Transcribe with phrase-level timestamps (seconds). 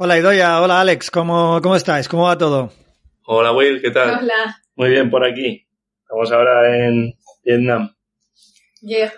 [0.00, 2.06] Hola Idoya, hola Alex, ¿cómo, cómo estáis?
[2.06, 2.72] ¿Cómo va todo?
[3.26, 4.20] Hola Will, ¿qué tal?
[4.20, 5.66] Hola, Muy bien, por aquí.
[6.02, 7.96] Estamos ahora en Vietnam.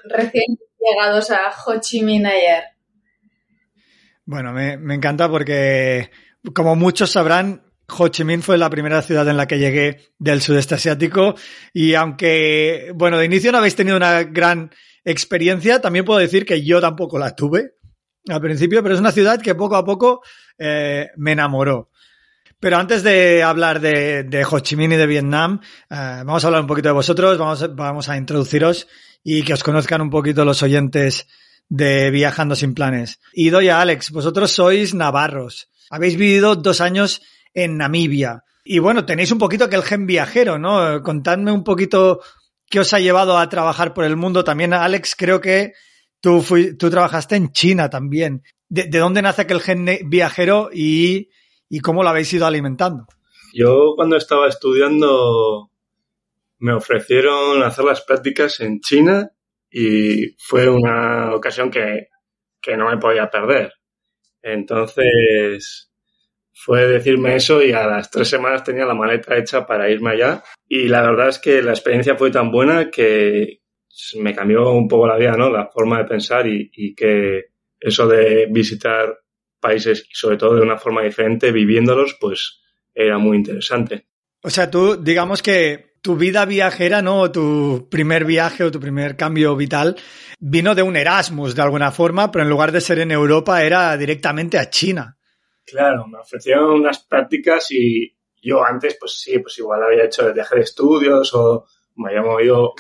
[0.05, 2.65] Recién llegados a Ho Chi Minh ayer.
[4.25, 6.11] Bueno, me, me encanta porque,
[6.55, 7.63] como muchos sabrán,
[7.99, 11.35] Ho Chi Minh fue la primera ciudad en la que llegué del sudeste asiático
[11.75, 14.71] y aunque, bueno, de inicio no habéis tenido una gran
[15.05, 17.75] experiencia, también puedo decir que yo tampoco la tuve
[18.29, 20.23] al principio, pero es una ciudad que poco a poco
[20.59, 21.91] eh, me enamoró.
[22.59, 26.63] Pero antes de hablar de, Ho Chi Minh y de Vietnam, eh, vamos a hablar
[26.63, 28.87] un poquito de vosotros, vamos, vamos a introduciros
[29.25, 31.27] y que os conozcan un poquito los oyentes
[31.69, 33.21] de Viajando sin planes.
[33.33, 37.23] Y doy a Alex, vosotros sois navarros, habéis vivido dos años
[37.55, 41.03] en Namibia y bueno, tenéis un poquito que el gen viajero, ¿no?
[41.03, 42.21] Contadme un poquito
[42.69, 44.45] qué os ha llevado a trabajar por el mundo.
[44.45, 45.73] También, Alex, creo que
[46.21, 48.43] tú, fui- tú trabajaste en China también.
[48.69, 51.29] ¿De, de dónde nace aquel gen viajero y,
[51.69, 53.07] y cómo lo habéis ido alimentando?
[53.53, 55.71] Yo cuando estaba estudiando
[56.59, 59.31] me ofrecieron hacer las prácticas en China
[59.71, 62.09] y fue una ocasión que,
[62.61, 63.73] que no me podía perder.
[64.43, 65.91] Entonces
[66.53, 70.43] fue decirme eso y a las tres semanas tenía la maleta hecha para irme allá
[70.69, 73.60] y la verdad es que la experiencia fue tan buena que
[74.19, 75.51] me cambió un poco la vida, ¿no?
[75.51, 79.19] La forma de pensar y, y que eso de visitar
[79.61, 82.63] países y sobre todo de una forma diferente, viviéndolos, pues
[82.95, 84.07] era muy interesante.
[84.43, 87.31] O sea, tú, digamos que tu vida viajera, ¿no?
[87.31, 89.97] Tu primer viaje o tu primer cambio vital
[90.39, 93.97] vino de un Erasmus de alguna forma, pero en lugar de ser en Europa era
[93.97, 95.19] directamente a China.
[95.67, 100.33] Claro, me ofrecieron unas prácticas y yo antes, pues sí, pues igual había hecho el
[100.33, 102.73] viaje de estudios o me había movido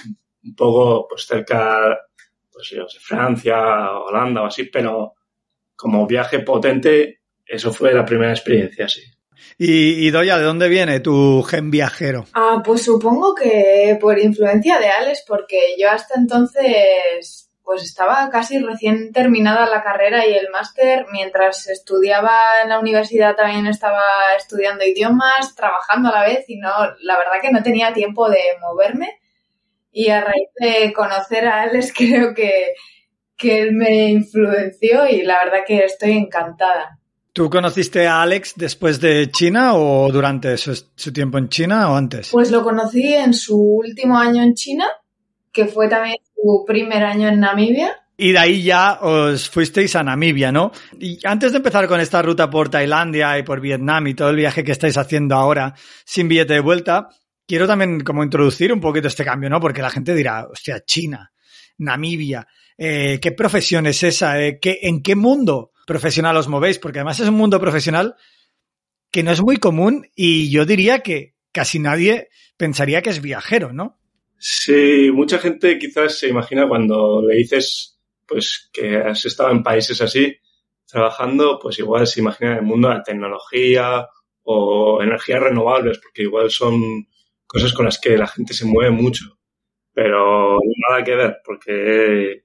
[0.44, 1.98] un poco pues cerca,
[2.52, 5.14] pues yo sé, Francia, Holanda o así, pero
[5.76, 9.02] como viaje potente, eso fue la primera experiencia, sí.
[9.56, 12.26] Y, y Doya, ¿de dónde viene tu gen viajero?
[12.34, 18.58] Ah, pues supongo que por influencia de Alex, porque yo hasta entonces pues estaba casi
[18.58, 21.06] recién terminada la carrera y el máster.
[21.12, 24.02] Mientras estudiaba en la universidad también estaba
[24.36, 26.70] estudiando idiomas, trabajando a la vez y no,
[27.00, 29.19] la verdad que no tenía tiempo de moverme.
[29.92, 32.74] Y a raíz de conocer a Alex creo que,
[33.36, 36.98] que él me influenció y la verdad que estoy encantada.
[37.32, 41.96] ¿Tú conociste a Alex después de China o durante su, su tiempo en China o
[41.96, 42.30] antes?
[42.32, 44.86] Pues lo conocí en su último año en China,
[45.52, 47.96] que fue también su primer año en Namibia.
[48.16, 50.72] Y de ahí ya os fuisteis a Namibia, ¿no?
[50.98, 54.36] Y antes de empezar con esta ruta por Tailandia y por Vietnam y todo el
[54.36, 55.74] viaje que estáis haciendo ahora
[56.04, 57.08] sin billete de vuelta,
[57.50, 59.59] quiero también como introducir un poquito este cambio, ¿no?
[59.59, 61.33] Porque la gente dirá, hostia, China,
[61.78, 62.47] Namibia,
[62.78, 64.41] eh, ¿qué profesión es esa?
[64.41, 66.78] Eh, ¿qué, ¿En qué mundo profesional os movéis?
[66.78, 68.15] Porque además es un mundo profesional
[69.11, 73.72] que no es muy común y yo diría que casi nadie pensaría que es viajero,
[73.72, 73.99] ¿no?
[74.38, 80.00] Sí, mucha gente quizás se imagina cuando le dices pues que has estado en países
[80.00, 80.37] así
[80.87, 84.06] trabajando, pues igual se imagina el mundo de la tecnología
[84.44, 87.09] o energías renovables, porque igual son
[87.50, 89.38] cosas con las que la gente se mueve mucho.
[89.93, 90.56] Pero
[90.88, 92.44] nada que ver, porque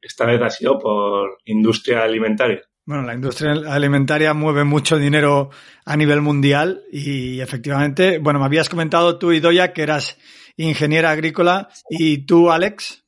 [0.00, 2.62] esta vez ha sido por industria alimentaria.
[2.86, 5.50] Bueno, la industria alimentaria mueve mucho dinero
[5.84, 10.16] a nivel mundial y efectivamente, bueno, me habías comentado tú y Doya que eras
[10.56, 13.04] ingeniera agrícola y tú, Alex.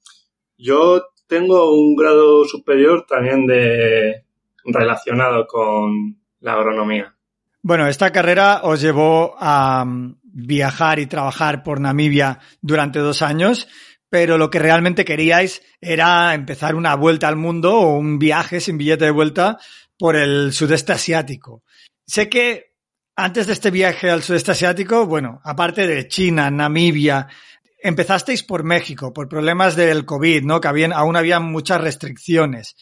[0.58, 4.24] Yo tengo un grado superior también de
[4.64, 7.14] relacionado con la agronomía.
[7.62, 9.86] Bueno, esta carrera os llevó a
[10.46, 13.68] viajar y trabajar por Namibia durante dos años,
[14.08, 18.78] pero lo que realmente queríais era empezar una vuelta al mundo o un viaje sin
[18.78, 19.58] billete de vuelta
[19.98, 21.62] por el sudeste asiático.
[22.06, 22.74] Sé que
[23.16, 27.26] antes de este viaje al sudeste asiático, bueno, aparte de China, Namibia,
[27.82, 30.60] empezasteis por México, por problemas del COVID, ¿no?
[30.60, 32.76] Que aún había muchas restricciones.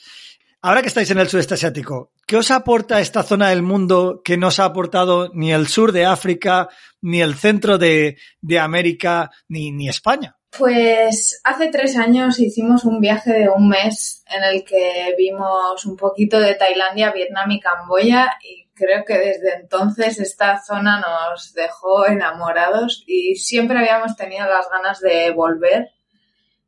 [0.61, 4.37] Ahora que estáis en el sudeste asiático, ¿qué os aporta esta zona del mundo que
[4.37, 6.69] no os ha aportado ni el sur de África,
[7.00, 8.17] ni el centro de,
[8.61, 10.37] América, ni España?
[10.58, 15.96] Pues hace tres años hicimos un viaje de un mes en el que vimos un
[15.96, 22.06] poquito de Tailandia, Vietnam y Camboya y creo que desde entonces esta zona nos dejó
[22.06, 25.90] enamorados y siempre habíamos tenido las ganas de volver.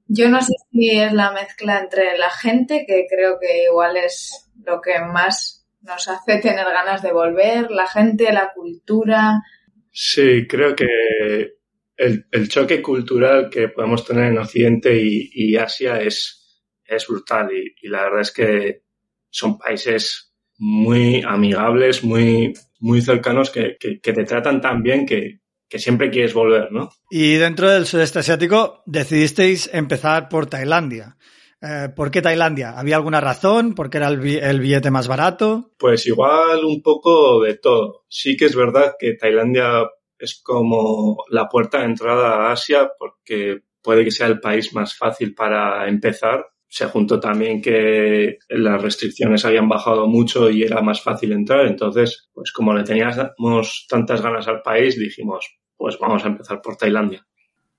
[0.09, 4.51] Yo no sé si es la mezcla entre la gente, que creo que igual es
[4.65, 9.43] lo que más nos hace tener ganas de volver, la gente, la cultura.
[9.93, 10.87] Sí, creo que
[11.97, 18.05] el, choque cultural que podemos tener en Occidente y, Asia es, es brutal y, la
[18.05, 18.83] verdad es que
[19.29, 25.79] son países muy amigables, muy, muy cercanos, que, que te tratan tan bien que, que
[25.79, 26.91] siempre quieres volver, ¿no?
[27.11, 31.17] Y dentro del sudeste asiático decidisteis empezar por Tailandia.
[31.61, 32.79] Eh, ¿Por qué Tailandia?
[32.79, 33.75] ¿Había alguna razón?
[33.75, 35.73] ¿Porque era el, el billete más barato?
[35.77, 38.05] Pues igual un poco de todo.
[38.09, 39.89] Sí que es verdad que Tailandia
[40.19, 44.97] es como la puerta de entrada a Asia porque puede que sea el país más
[44.97, 46.47] fácil para empezar.
[46.69, 51.67] Se juntó también que las restricciones habían bajado mucho y era más fácil entrar.
[51.67, 56.77] Entonces, pues como le teníamos tantas ganas al país, dijimos, pues vamos a empezar por
[56.77, 57.27] Tailandia.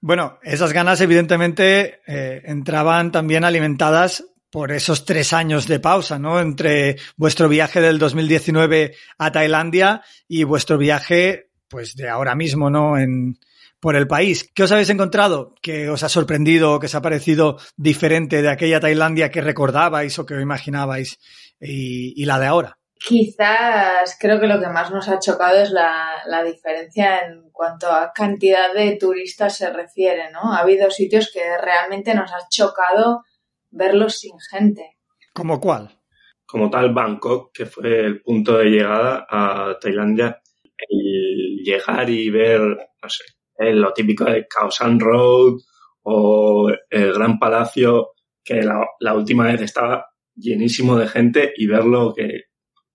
[0.02, 6.40] Bueno, esas ganas evidentemente eh, entraban también alimentadas por esos tres años de pausa, ¿no?
[6.40, 12.98] Entre vuestro viaje del 2019 a Tailandia y vuestro viaje, pues de ahora mismo, ¿no?
[12.98, 13.38] En,
[13.80, 14.50] por el país.
[14.54, 15.56] ¿Qué os habéis encontrado?
[15.62, 20.20] ¿Que os ha sorprendido o que os ha parecido diferente de aquella Tailandia que recordabais
[20.20, 21.20] o que imaginabais
[21.60, 22.78] y, y la de ahora?
[23.02, 27.88] Quizás creo que lo que más nos ha chocado es la, la, diferencia en cuanto
[27.88, 30.52] a cantidad de turistas se refiere, ¿no?
[30.52, 33.24] Ha habido sitios que realmente nos ha chocado
[33.72, 34.98] verlos sin gente.
[35.34, 35.98] ¿Como cuál?
[36.46, 40.42] Como tal, Bangkok, que fue el punto de llegada a Tailandia,
[40.90, 43.24] el llegar y ver, no sé,
[43.60, 45.60] lo típico de Khao San Road
[46.04, 48.12] o el Gran Palacio,
[48.44, 52.46] que la, última vez estaba llenísimo de gente y verlo que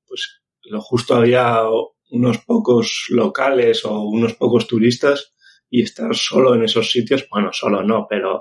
[0.07, 1.61] pues lo justo había
[2.11, 5.35] unos pocos locales o unos pocos turistas
[5.69, 8.41] y estar solo en esos sitios, bueno, solo no, pero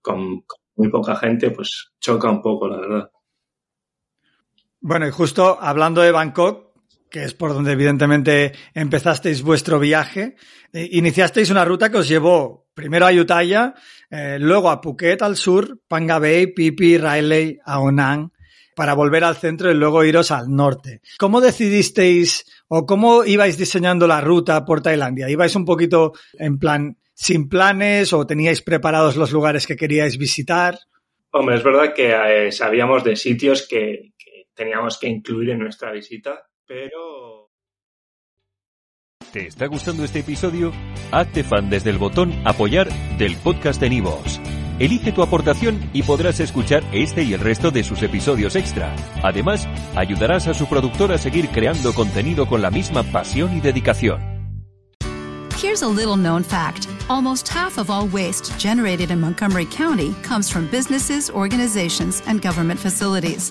[0.00, 0.44] con
[0.76, 3.10] muy poca gente, pues choca un poco, la verdad.
[4.80, 6.67] Bueno, y justo hablando de Bangkok,
[7.10, 10.36] que es por donde evidentemente empezasteis vuestro viaje,
[10.72, 13.74] eh, iniciasteis una ruta que os llevó primero a Ayutthaya,
[14.10, 18.32] eh, luego a Phuket al sur, Panga Bay, Phi Phi, Railay, Aonang,
[18.74, 21.00] para volver al centro y luego iros al norte.
[21.18, 25.28] ¿Cómo decidisteis o cómo ibais diseñando la ruta por Tailandia?
[25.28, 30.78] ¿Ibais un poquito en plan sin planes o teníais preparados los lugares que queríais visitar?
[31.32, 34.12] Hombre, es verdad que eh, sabíamos de sitios que
[34.54, 37.48] teníamos que incluir en nuestra visita, pero...
[39.32, 40.72] ¿Te está gustando este episodio?
[41.10, 42.88] Hazte fan desde el botón apoyar
[43.18, 44.40] del podcast de Nivos.
[44.78, 48.94] Elige tu aportación y podrás escuchar este y el resto de sus episodios extra.
[49.22, 49.66] Además,
[49.96, 54.20] ayudarás a su productor a seguir creando contenido con la misma pasión y dedicación.
[55.60, 56.86] Here's a little known fact.
[57.08, 62.78] Almost half of all waste generated in Montgomery County comes from businesses, organizations, and government
[62.78, 63.50] facilities.